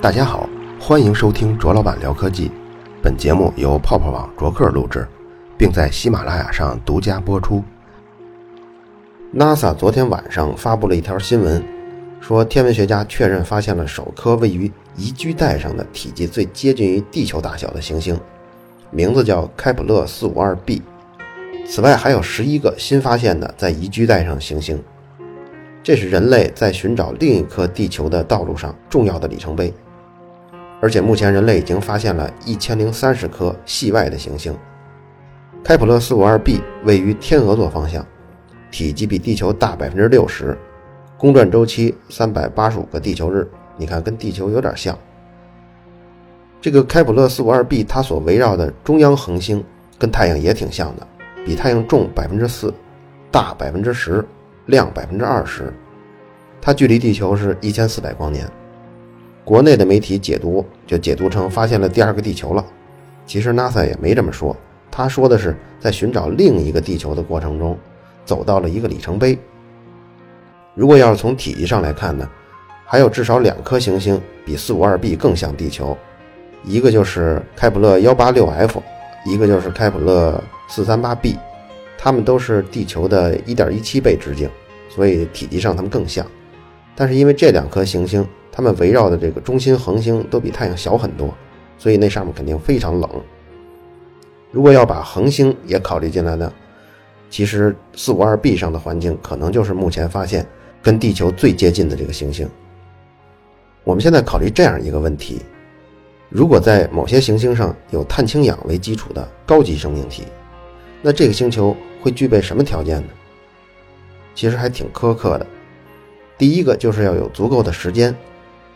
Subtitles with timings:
[0.00, 0.48] 大家好，
[0.80, 2.50] 欢迎收听卓老板聊科技。
[3.02, 5.06] 本节目由泡泡网卓克录制，
[5.58, 7.62] 并在喜马拉雅上独家播出。
[9.34, 11.62] NASA 昨天晚上发布了一条新闻，
[12.20, 18.18] 说天文学家确认发现了首颗位于宜居带上的体积最接近于地球大小的行星，
[18.90, 20.82] 名字叫开普勒四五二 b。
[21.66, 24.82] 此外，还有十一个新发现的在宜居带上行星，
[25.82, 29.72] 这是人类在寻找另一颗地球的道路上重要的里程碑。
[30.80, 34.56] 而且目前人类已经发现了一千零三十颗系外的行星。
[35.62, 38.04] 开普勒四五二 b 位于天鹅座方向，
[38.70, 40.58] 体积比地球大百分之六十，
[41.16, 43.48] 公转周期三百八十五个地球日。
[43.76, 44.96] 你看，跟地球有点像。
[46.60, 49.64] 这个开普勒四五二 b 它所围绕的中央恒星
[49.98, 51.06] 跟太阳也挺像的，
[51.44, 52.74] 比太阳重百分之四，
[53.30, 54.24] 大百分之十，
[54.66, 55.72] 量百分之二十。
[56.60, 58.48] 它距离地球是一千四百光年。
[59.44, 62.64] 国内的媒体解读就解读成发现了第二个地球了，
[63.26, 64.56] 其实 NASA 也没这么说，
[64.90, 67.76] 他说的是在寻找另一个地球的过程中，
[68.24, 69.36] 走到了一个里程碑。
[70.74, 72.28] 如果要是从体积上来看呢，
[72.86, 75.96] 还有至少两颗行星比四五二 b 更像地球，
[76.62, 78.80] 一个就是开普勒幺八六 f，
[79.26, 81.36] 一个就是开普勒四三八 b，
[82.02, 84.50] 它们都是地球的一点一七倍直径，
[84.88, 86.26] 所以体积上它们更像。
[86.96, 88.26] 但是因为这两颗行星。
[88.54, 91.34] 它们围绕的这个中心恒星都比太阳小很多，
[91.78, 93.08] 所以那上面肯定非常冷。
[94.50, 96.52] 如果要把恒星也考虑进来呢，
[97.30, 100.46] 其实四五二 b 上的环境可能就是目前发现
[100.82, 102.46] 跟地球最接近的这个行星。
[103.84, 105.40] 我们现在考虑这样一个问题：
[106.28, 110.24] 如果在某些行星上有碳氢氧为基础的高级生命体，
[111.00, 113.08] 那这个星球会具备什么条件呢？
[114.34, 115.46] 其实还挺苛刻的。
[116.36, 118.14] 第一个就是要有足够的时间。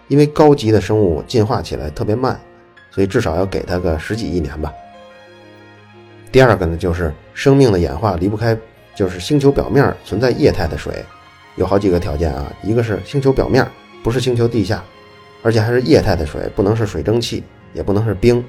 [0.09, 2.41] 因为高级的生物进化起来特别慢，
[2.93, 4.73] 所以至少要给它个十几亿年吧。
[6.31, 8.57] 第二个呢，就是生命的演化离不开，
[8.95, 11.05] 就是星球表面存在液态的水，
[11.57, 12.53] 有好几个条件啊。
[12.63, 13.69] 一个是星球表面
[14.05, 14.81] 不是星球地下，
[15.43, 17.43] 而且还是液态的水，不能是水蒸气，
[17.75, 18.45] 也不能是冰，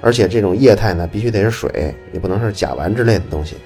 [0.00, 3.56] 而且这种液态呢必须得是水，也不能是甲烷之类的东西。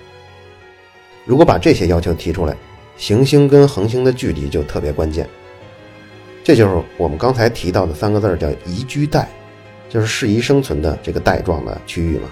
[1.24, 2.56] 如果把这些要求提出来，
[2.96, 5.28] 行星跟恒星的距离就特别关键。
[6.42, 9.28] 这就是我们刚才提到的三个字叫宜居带，
[9.88, 12.28] 就是适宜生存的这个带状的区域嘛。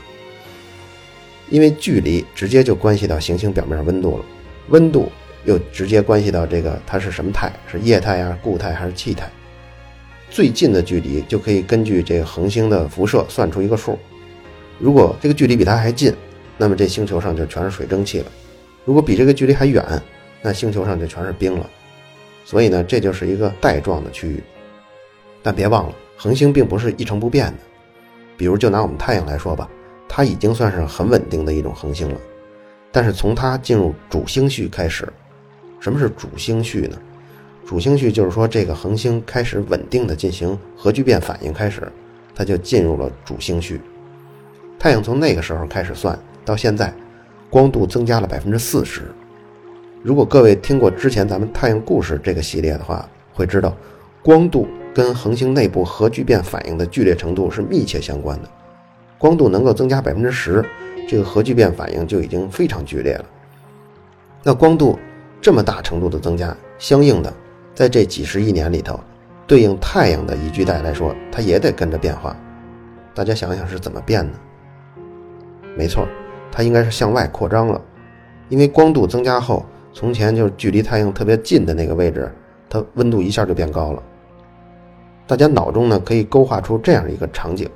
[1.50, 4.24] 因为距离直接就关系到行星表面温度了，
[4.68, 5.10] 温度
[5.44, 9.30] 又直接关系到这个它是什么态，是液态呀、固态还是气态。
[10.30, 13.98] 最近的距离就可以根据这个恒星的辐射算出一个数。
[14.78, 16.14] 如果这个距离比它还近，
[16.56, 18.26] 那么这星球上就全是水蒸气了；
[18.84, 19.84] 如果比这个距离还远，
[20.42, 21.68] 那星球上就全是冰了。
[22.44, 24.42] 所以呢，这就是一个带状的区域，
[25.42, 27.58] 但别忘了，恒星并不是一成不变的。
[28.36, 29.68] 比如，就拿我们太阳来说吧，
[30.08, 32.20] 它已经算是很稳定的一种恒星了。
[32.92, 35.06] 但是从它进入主星序开始，
[35.80, 36.98] 什么是主星序呢？
[37.68, 41.86] 主星序就是说，这个恒星开始稳定的进行核聚变反应开始，
[42.34, 43.78] 它就进入了主星序。
[44.78, 46.90] 太阳从那个时候开始算到现在，
[47.50, 49.02] 光度增加了百分之四十。
[50.02, 53.76] 如果各位听过之前咱们太阳故事这个系列的话，会知道，
[54.22, 58.48] 光度跟恒星内部核聚变反应的剧烈程度是密切相关的。
[59.18, 60.64] 光度能够增加百分之十，
[61.06, 63.26] 这个核聚变反应就已经非常剧烈了。
[64.42, 64.98] 那光度
[65.38, 67.30] 这么大程度的增加，相应的，
[67.78, 68.98] 在这几十亿年里头，
[69.46, 72.36] 对应太阳的宜居带来说，它也得跟着变化。
[73.14, 74.32] 大家想想是怎么变呢？
[75.76, 76.04] 没错，
[76.50, 77.80] 它应该是向外扩张了，
[78.48, 79.64] 因为光度增加后。
[79.92, 82.28] 从前就是距离太阳特别近的那个位置，
[82.68, 84.02] 它温度一下就变高了。
[85.24, 87.70] 大家脑中呢可以勾画出这样一个场景：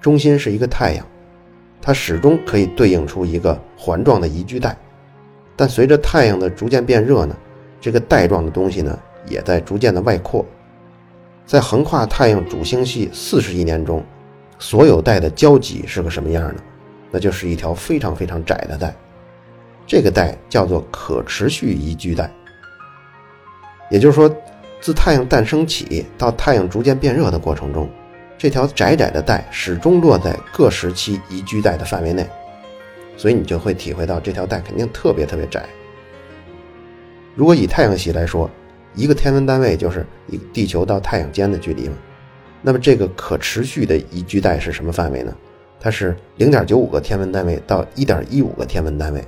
[0.00, 1.04] 中心是一个太阳，
[1.82, 4.74] 它始终可以对应出一个环状的宜居带。
[5.54, 7.36] 但随着太阳的逐渐变热呢，
[7.78, 8.98] 这个带状的东西呢
[9.30, 10.44] 也在逐渐的外扩。
[11.46, 14.04] 在横跨太阳主星系四十亿年中，
[14.58, 16.62] 所有带的交集是个什么样呢？
[17.10, 18.94] 那就是一条非常非常窄的带。
[19.86, 22.30] 这个带叫做可持续宜居带，
[23.90, 24.30] 也就是说，
[24.82, 27.88] 自太阳诞生起到太阳逐渐变热的过程中，
[28.36, 32.28] 这条窄窄的带始终落在各时期宜居带的范围内，
[33.16, 35.64] 所以你就会体会到这条带肯定特别特别窄。
[37.34, 38.50] 如果以太阳系来说，
[38.98, 41.94] 一个天文单位就是以地球到太阳间的距离嘛，
[42.60, 45.32] 那么这个可持续的宜居带是什么范围呢？
[45.78, 49.24] 它是零点九五个天文单位到一点一五个天文单位。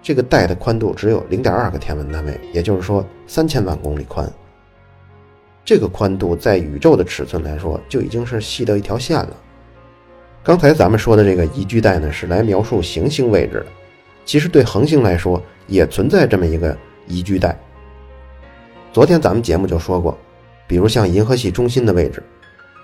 [0.00, 4.32] 这个带的宽度只有零点二个天文单位，也就是说三千万公里宽。
[5.64, 9.36] 这个宽度在宇宙的尺寸来说，就已经是细到一条线了。
[10.44, 13.66] 刚才咱们说的这个宜居带呢，是来描述行星位置的。
[14.24, 16.76] 其实对恒星来说，也存在这么一个
[17.08, 17.58] 宜居带。
[18.94, 20.16] 昨天咱们节目就说过，
[20.68, 22.22] 比如像银河系中心的位置，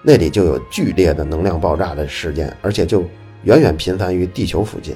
[0.03, 3.05] 那里就有剧烈的能量爆炸的事件，而且就
[3.45, 4.93] 远远频繁于地球附近。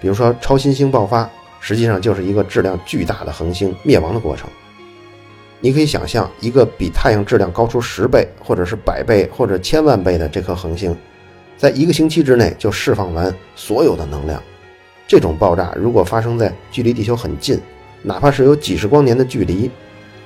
[0.00, 1.28] 比如说超新星爆发，
[1.58, 4.48] 实际上就是一个质量巨大的恒星灭亡的过程。
[5.58, 10.96] 你可以想象，一个比太阳质量高出十倍，或者是百倍，或者千万倍的这颗恒星，
[11.56, 14.40] 在一个星期之内就释放完所有的能量。
[15.08, 17.60] 这种爆炸如果发生在距离地球很近，
[18.00, 19.68] 哪怕是有几十光年的距离，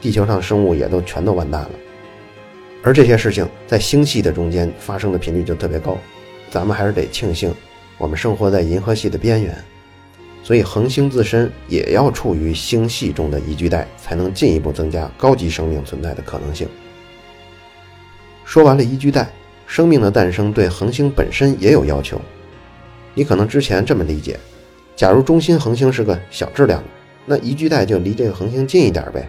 [0.01, 1.71] 地球上生物也都全都完蛋了。
[2.83, 5.99] 而这些事情在星系的中间发生的频率就特别高，
[6.51, 7.53] 咱们还是得庆幸。
[7.99, 9.53] 我们生活在银河系的边缘，
[10.45, 16.69] 所以恒星自身也要处于星系中的宜居带，才能进一步增加高级生命存在的可能性。
[18.45, 19.29] 说完了宜居带，
[19.67, 22.21] 生命的诞生对恒星本身也有要求。
[23.15, 24.39] 你可能之前这么理解：
[24.95, 26.81] 假如中心恒星是个小质量，
[27.27, 29.27] 那宜居带就离这个恒星近一点呗；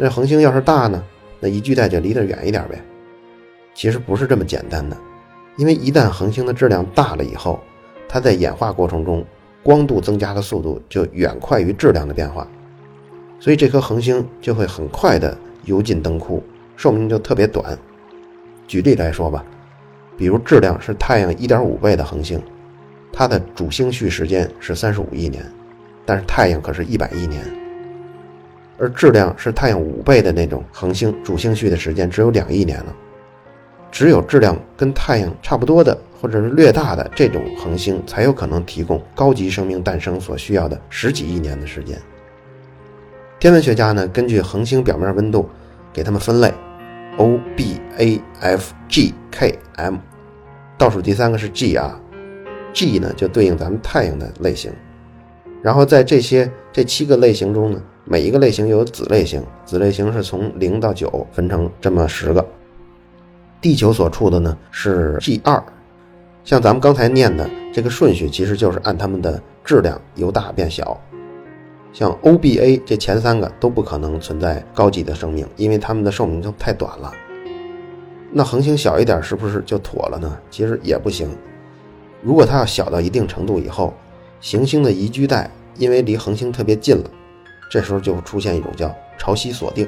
[0.00, 1.02] 那恒星要是大呢，
[1.40, 2.80] 那宜居带就离得远一点呗。
[3.74, 4.96] 其实不是这么简单的，
[5.56, 7.60] 因为一旦恒星的质量大了以后，
[8.08, 9.24] 它在演化过程中，
[9.62, 12.46] 光度增加的速度就远快于质量的变化，
[13.40, 16.42] 所以这颗恒星就会很快的油尽灯枯，
[16.76, 17.76] 寿命就特别短。
[18.68, 19.44] 举例来说吧，
[20.16, 22.40] 比如质量是太阳一点五倍的恒星，
[23.12, 25.44] 它的主星序时间是三十五亿年，
[26.06, 27.44] 但是太阳可是一百亿年，
[28.78, 32.96] 而质量是太阳五倍的那种恒星，主星序的时间只有两亿年了。
[33.90, 35.96] 只有质量跟太阳差不多的。
[36.20, 41.96] 或者是略大的这种恒星才有可能提供高级生命诞生所需要的十几亿年的时间。
[43.38, 45.48] 天文学家呢，根据恒星表面温度
[45.92, 46.52] 给它们分类
[47.18, 49.98] ，O、B、A、F、G、K、M，
[50.76, 51.96] 倒数第三个是 G 啊
[52.72, 54.72] ，G 呢就对应咱们太阳的类型。
[55.62, 62.46] 然后在这些这七个类型中呢，每一个类型有子类型，子类型是从零到九分成这么十个。
[63.60, 65.62] 地球所处的呢是 G 二。
[66.44, 70.98] 像咱们刚才念的这个顺序，其实就是按它们的质量由大变小。
[71.92, 77.12] 像 O、B、A 这前三个都不可能存在高级的生命，因为它们的寿命就太短了。
[78.30, 80.38] 那恒星小一点是不是就妥了呢？
[80.50, 81.28] 其实也不行。
[82.22, 83.92] 如果它要小到一定程度以后，
[84.40, 87.10] 行星的宜居带因为离恒星特别近了，
[87.70, 89.86] 这时候就出现一种叫潮汐锁定。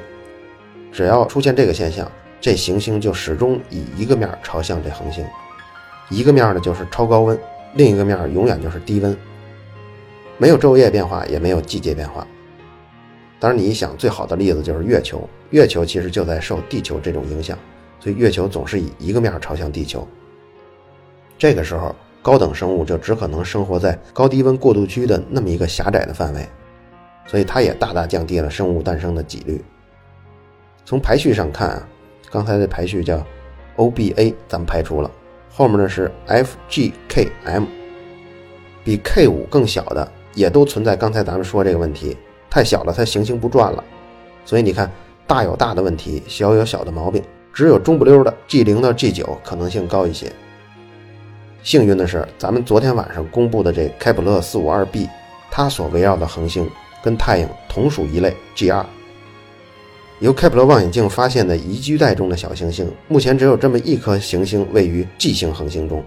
[0.91, 2.09] 只要出现这个现象，
[2.39, 5.25] 这行星就始终以一个面朝向这恒星。
[6.09, 7.39] 一个面呢就是超高温，
[7.75, 9.15] 另一个面永远就是低温，
[10.37, 12.27] 没有昼夜变化，也没有季节变化。
[13.39, 17.57] 当然，你一想，最好的例子就是月球，月球其实就在受地球这种影响，
[17.99, 20.05] 所以月球总是以一个面朝向地球。
[21.37, 26.47] 这个时候，高等生物就只可能生活在高低温过渡区的那么一个狭窄的范围，
[27.25, 29.63] 所以它也大大降低了生物诞生的几率。
[30.85, 31.87] 从排序上看啊，
[32.29, 33.25] 刚才的排序叫
[33.75, 35.09] O B A，咱们排除了。
[35.49, 37.65] 后面呢是 F G K M，
[38.83, 40.95] 比 K 五更小的也都存在。
[40.95, 42.15] 刚才咱们说这个问题
[42.49, 43.83] 太小了，它行星不转了。
[44.45, 44.89] 所以你看，
[45.27, 47.21] 大有大的问题，小有小的毛病。
[47.53, 50.31] 只有中不溜的 G 零到 G 九可能性高一些。
[51.63, 55.07] 幸运的是，咱们昨天晚上公布的这开普勒四五二 b，
[55.51, 56.67] 它所围绕的恒星
[57.03, 58.83] 跟太阳同属一类 G 二。
[60.19, 66.03] 由开普勒望远镜发现的宜居带中的小行星，目前只有这么一颗行星位于 G 型恒星中，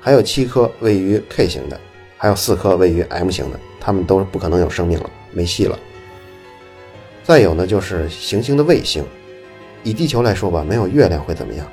[0.00, 1.78] 还有七颗位于 K 型的，
[2.16, 5.78] 还有四颗位于 M 型的，它们都不可能有生命了，没戏了。
[7.22, 9.04] 再有呢，就是行星的卫星，
[9.82, 11.66] 以地球来说吧，没有月亮会怎么样？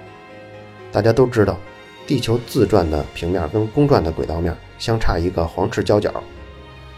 [0.92, 1.58] 大家都知道，
[2.06, 6.12] 地球自转的平面跟公转的轨道面相差一个黄赤交角，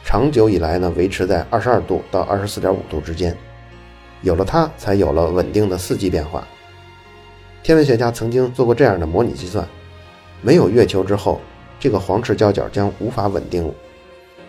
[0.03, 3.35] 长久以来呢，维持在二十二度到二十四点五度之间。
[4.21, 6.47] 有了它，才有了稳定的四季变化。
[7.61, 9.67] 天文学家曾经做过这样的模拟计算：
[10.41, 11.39] 没有月球之后，
[11.79, 13.71] 这个黄赤交角将无法稳定，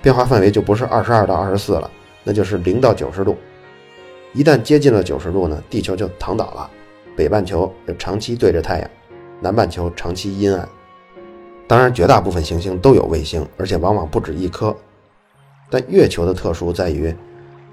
[0.01, 1.91] 变化范围就不是二十二到二十四了，
[2.25, 3.37] 那就是零到九十度。
[4.33, 6.71] 一旦接近了九十度呢，地球就躺倒了，
[7.15, 8.91] 北半球就长期对着太阳，
[9.41, 10.69] 南半球长期阴暗。
[11.67, 14.77] 当然，绝大部分行星都有卫星，而且往往不止一颗。
[15.71, 17.15] 但月球的特殊在于。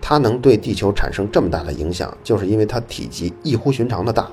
[0.05, 4.29] 它能对地球产生这么大的影响，就是因为它体积异乎寻常的大。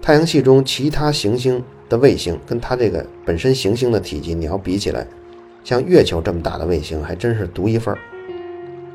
[0.00, 5.04] 太阳系中其他行星的卫星跟它这个本身行星的体积，你要比起来，
[5.64, 7.98] 像月球这么大的卫星还真是独一份儿。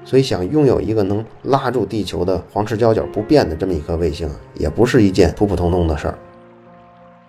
[0.06, 6.18] 所以，想拥有一个能拉住地球的黄赤交角不变的这么一颗卫星，也不是一件普普通通的事儿。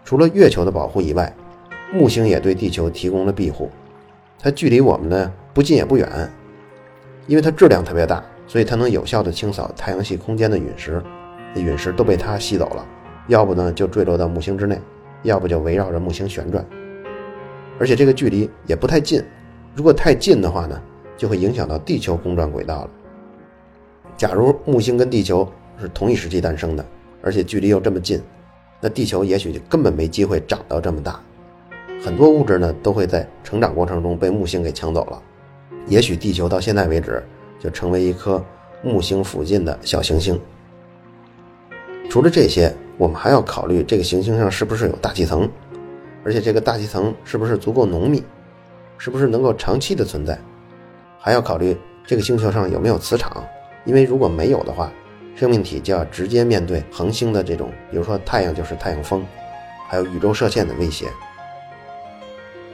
[0.06, 1.34] 除了月球的保护以外，
[1.92, 3.68] 木星也对地球提供了庇护。
[4.38, 6.08] 它距离我们呢不近也不远，
[7.26, 11.02] 因为它质量特别大，所以它能有效地清扫太阳系空间的陨石。
[11.52, 12.86] 那陨石都被它吸走了，
[13.26, 14.80] 要不呢就坠落到木星之内，
[15.25, 16.64] 要不就围绕着木星旋转。
[17.80, 19.20] 而且这个距离也不太近，
[19.75, 20.80] 如果太近的话呢，
[21.16, 22.90] 就会影响到地球公转轨道了。
[24.16, 25.48] 假如木星跟地球
[25.80, 26.86] 是同一时期诞生的，
[27.22, 28.22] 而且距离又这么近，
[28.87, 31.21] 那地球也许就根本没机会长到这么大。
[32.00, 35.21] 很多物质呢都会在成长过程中被木星给抢走了，
[35.88, 37.21] 也许地球到现在为止
[37.59, 38.40] 就成为一颗
[38.85, 40.40] 木星附近的小行星。
[42.09, 45.50] 除了这些，我们还要考虑这个行星上是不是有大气层，
[46.23, 48.23] 而且这个大气层是不是足够浓密，
[48.99, 50.38] 是不是能够长期的存在，
[51.19, 51.76] 还要考虑
[52.07, 53.45] 这个星球上有没有磁场，
[53.85, 54.93] 因为如果没有的话，
[55.37, 59.23] 生命体就要直接面对恒星的这种，比如说太阳就是太阳风，
[59.87, 61.07] 还有宇宙射线的威胁。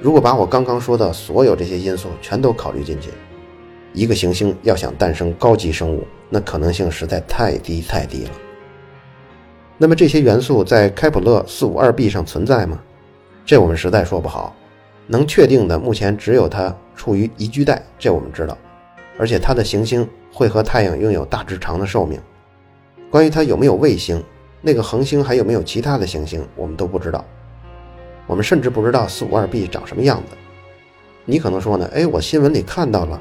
[0.00, 3.10] 如果把我刚刚说的所有这些因素全都考虑进去，
[3.92, 8.30] 一个行星要想诞生高级生物，那可能性实在太低太低了。
[9.76, 12.80] 那么这些元素在开普勒四五二 b 上存在吗？
[13.44, 14.54] 这我们实在说不好。
[15.08, 18.56] 能确定的，目前只有它处于宜居带，这我们知道。
[19.18, 22.20] 而且它的行星会和太阳拥有大致长的寿命。
[23.12, 24.24] 关于它有没有卫星，
[24.62, 27.22] 那个恒星还有没有其他的行星，我们都不知道。
[28.26, 30.34] 我们甚至不知道四五二 b 长什么样子。
[31.26, 31.86] 你可能说呢？
[31.92, 33.20] 哎，我新闻里看到了。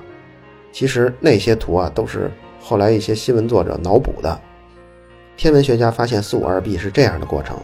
[0.71, 2.31] 其实那些图啊，都是
[2.61, 4.39] 后来一些新闻作者脑补的。
[5.35, 7.59] 天文学家发现四五二 b 是这样的过程：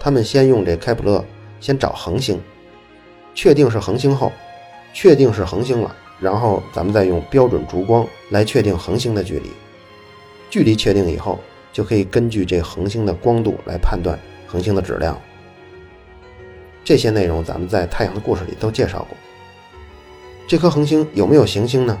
[0.00, 1.24] 他们先用这开普勒
[1.60, 2.42] 先找恒星，
[3.32, 4.32] 确定是恒星后，
[4.92, 9.52] 确定是恒星了，然后咱们再用标准烛光来确定恒星的距离。
[10.54, 11.40] 距离确定以后，
[11.72, 15.20] 就可以根据这恒星的光度来判断恒星的质量。
[16.84, 19.16] 这些内容咱们在《太阳的故事》里都介绍过。
[20.46, 22.00] 这颗恒星有没有行星呢？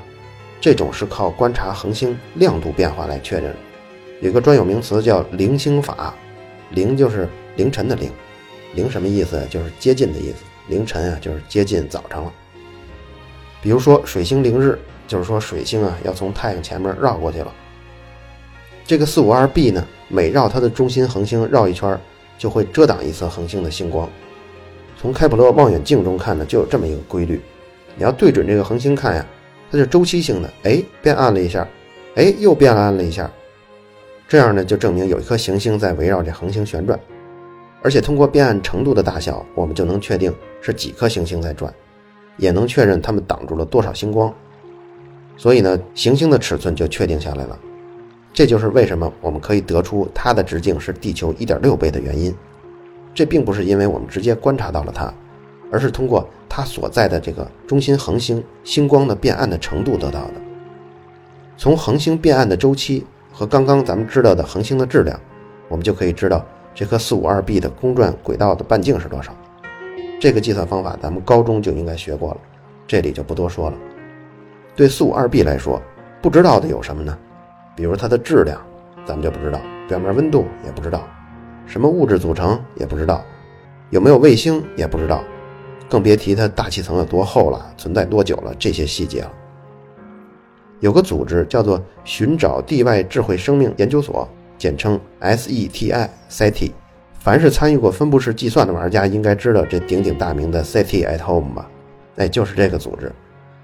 [0.60, 3.52] 这种是靠观察恒星亮度变化来确认。
[4.20, 6.14] 有个专有名词叫凌星法，
[6.70, 8.08] 凌就是凌晨的凌，
[8.76, 9.44] 凌什么意思？
[9.50, 10.44] 就是接近的意思。
[10.68, 12.32] 凌晨啊，就是接近早上了。
[13.60, 17.52] 比如说水星凌日，就是说水星啊要从太阳前面绕过去了。
[18.86, 21.98] 这个四五二 b 呢，每绕它的中心恒星绕一圈，
[22.36, 24.06] 就会遮挡一次恒星的星光。
[25.00, 27.40] 从开普勒望远镜中看呢，就有这么一个规律。
[27.96, 29.26] 你要对准这个恒星看呀，
[29.70, 31.66] 它是周期性的，哎，变暗了一下，
[32.14, 33.30] 哎，又变暗了一下。
[34.28, 36.98] 这样呢，就证明有一颗行星在围绕这恒星旋转。
[37.82, 41.72] 而且通过变暗程度的大小，我们就能确定是几颗行星在转，
[42.36, 44.32] 也能确认它们挡住了多少星光。
[45.36, 47.58] 所以呢，行星的尺寸就确定下来了。
[48.34, 52.34] 这就是为什么我们可以得出它的直径是地球1.6倍的原因。
[53.14, 55.14] 这并不是因为我们直接观察到了它，
[55.70, 60.34] 而是通过它所在的这个中心恒星星光的变暗的程度得到的。
[61.56, 65.16] 从恒星变暗的周期和刚刚咱们知道的恒星的质量，
[65.68, 69.32] 我们就可以知道这颗四五二 b 的公转轨道的半径是多少。
[70.20, 72.38] 这个计算方法咱们高中就应该学过了，
[72.88, 73.76] 这里就不多说了。
[74.74, 75.80] 对四五二 b 来说，
[76.20, 77.16] 不知道的有什么呢？
[77.76, 78.60] 比如它的质量，
[79.04, 81.06] 咱们就不知道；表面温度也不知道。
[81.66, 83.24] 什么物质组成也不知道，
[83.90, 85.24] 有没有卫星也不知道，
[85.88, 89.32] 更别提它大气层有多厚了，存在多久了这些细节了。
[90.80, 94.28] 有个组织叫做寻找地外智慧生命研究所，
[94.58, 96.72] 简称 SETI，SETI。
[97.18, 101.70] 凡是参与过分布式计算的玩家应该知道这鼎鼎大名的 SETI at Home 吧？
[102.16, 103.10] 哎，就是这个组织。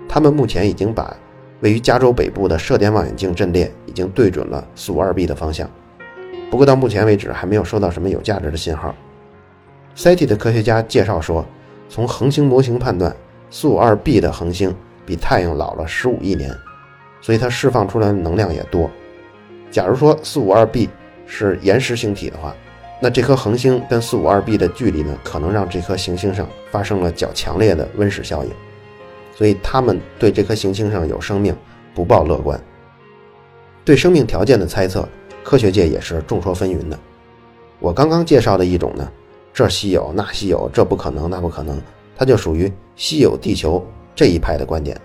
[0.08, 1.14] 他们目前已经把
[1.60, 5.68] 位于加州北部的射电望远镜阵列已经对准了四五二 b 的方向。
[6.50, 8.94] 不过到目前为止还没有收到什么有价值的信号。
[9.96, 11.44] SETI 的科学家介绍说，
[11.88, 13.14] 从恒星模型判断，
[13.50, 14.74] 四五二 b 的恒星
[15.04, 16.50] 比太阳老了十五亿年，
[17.20, 18.90] 所以它释放出来的能量也多。
[19.70, 20.88] 假如说四五二 b
[21.26, 22.54] 是岩石星体的话，
[23.00, 28.50] 那这颗恒星跟四五二 b 的距离呢，可能让这颗行星上发生了较强烈的温室效应，
[29.40, 31.56] 所以他们对这颗行星上有生命
[31.94, 32.60] 不抱乐观。
[33.86, 35.08] 对生命条件的猜测。
[35.42, 36.98] 科学界也是众说纷纭的。
[37.78, 39.10] 我刚刚介绍的一种呢，
[39.54, 41.80] 这稀有那稀有，这不可能那不可能，
[42.14, 43.82] 它就属于稀有地球
[44.14, 45.00] 这一派的观点。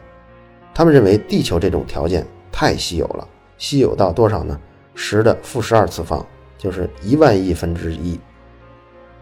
[0.74, 3.26] 他们认为地球这种条件太稀有了，
[3.58, 4.60] 稀有到多少呢？
[4.94, 6.24] 十的负十二次方，
[6.58, 8.20] 就是一万亿分之一。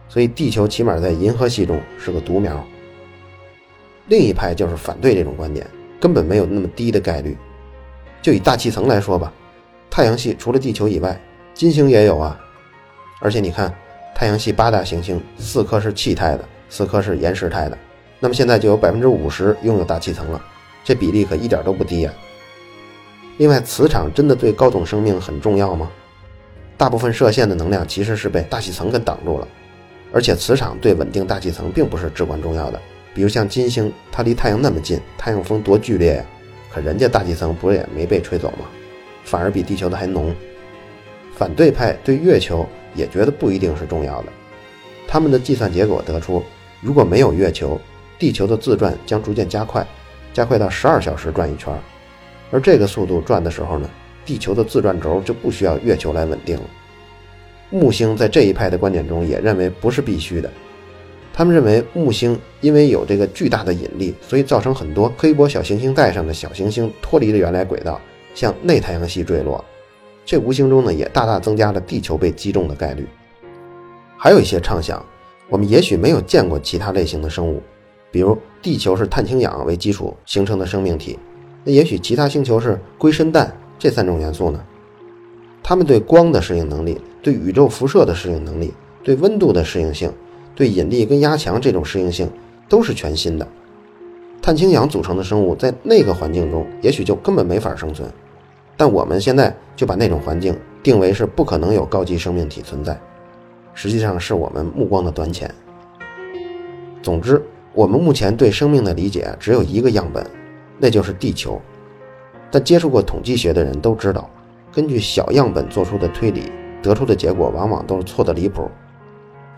[0.09, 2.61] 所以地球起码在银河系中是个独苗。
[4.07, 5.65] 另一派就是反对这种观点，
[5.99, 7.37] 根本没有那么低的概率。
[8.21, 9.31] 就以大气层来说吧，
[9.89, 11.19] 太阳系除了地球以外，
[11.53, 12.39] 金星也有啊。
[13.19, 13.73] 而且你看，
[14.13, 17.77] 太阳系八大行星，四颗是气态的，四颗是岩石态的。
[18.19, 20.41] 那么现在就有百分之五十拥有大气层了，
[20.83, 22.13] 这比例可一点都不低呀。
[23.37, 25.89] 另外，磁场真的对高等生命很重要吗？
[26.77, 29.47] 大部分射线的能量其实是被大气层给挡住了，
[30.11, 32.81] 而且磁场对稳定大气层并不是至关重要的。
[33.13, 36.25] 比如像金星，它离太阳那么近，太阳风多剧烈呀，
[36.71, 38.65] 可人家大气层不是也没被吹走吗？
[39.23, 40.33] 反而比地球的还浓。
[41.35, 44.27] 反对派对月球也觉得不一定是重要的，
[45.07, 46.43] 他们的计算结果得出，
[46.81, 47.79] 如果没有月球，
[48.19, 49.85] 地球的自转将逐渐加快，
[50.31, 51.73] 加快到十二小时转一圈，
[52.51, 53.89] 而这个速度转的时候呢，
[54.25, 56.63] 地球的自转轴就不需要月球来稳定了。
[57.69, 60.51] 木星在这一派的观点中也认为不是必须的。
[61.35, 67.99] 他们认为木星因为有这个巨大的引力，所以造成很多黑波小行星带上的小行星脱离了原来轨道，
[68.35, 69.65] 向内太阳系坠落。
[70.23, 73.07] 这无形中呢，也大大增加了地球被击中的概率。
[74.15, 75.03] 还有一些畅想，
[75.49, 77.61] 我们也许没有见过其他类型的生物，
[78.11, 81.17] 比如地球是碳氢氧为基础形成的生命体，
[81.63, 84.63] 那也许其他星球是硅砷氮这三种元素呢？
[85.63, 88.71] 它们对光的适应能力、对宇宙辐射的适应能力、
[89.03, 90.13] 对温度的适应性。
[90.55, 92.29] 对引力跟压强这种适应性
[92.69, 93.47] 都是全新的。
[94.41, 98.09] 碳氢氧组成的生物在那个环境中也许就根本没法生存，
[98.75, 102.99] 但我们现在就把那种环境定为是不可能有高级生命体存在，
[103.73, 105.49] 实际上是我们目光的短浅。
[107.01, 107.41] 总之，
[107.73, 110.25] 我们目前对生命的理解只有一个样本，
[110.77, 111.61] 那就是地球。
[112.51, 114.29] 但接触过统计学的人都知道，
[114.73, 118.69] 根据小样本做出的推理，得出的结果往往都是错的离谱。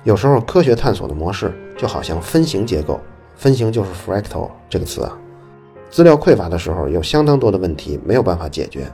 [0.06, 3.00] 有时候科学探索的模式就好像分形结构，
[3.36, 5.18] 分形就是 fractal 这个词啊。
[5.90, 8.88] 资料匮乏的时候，有相当多的问题没有办法解决，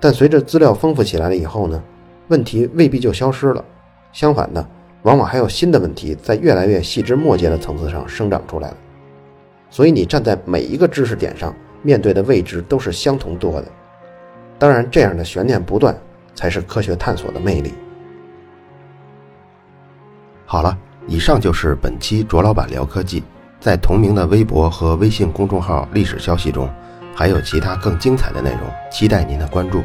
[0.00, 1.82] 但随着资料丰富起来了以后呢，
[2.28, 3.62] 问题未必就消失了。
[4.10, 4.66] 相反的，
[5.02, 8.76] 往往还有新的问题在越来越细枝末节的层次上生长出来了。
[9.68, 13.66] 所以你站在每一个知识点上，面对的未知都是相同多的。
[14.58, 15.94] 当然，这样的悬念不断，
[16.34, 17.74] 才是科学探索的魅力。
[20.54, 23.24] 好了，以上就是本期卓老板聊科技。
[23.58, 26.70] 在同名的微博和微信公众号历史消息中，
[27.12, 29.82] 还有其他更精彩的内容，期待您的关注。